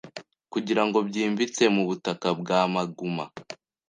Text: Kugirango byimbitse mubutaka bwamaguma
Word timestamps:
Kugirango 0.53 0.97
byimbitse 1.07 1.63
mubutaka 1.75 2.27
bwamaguma 2.39 3.25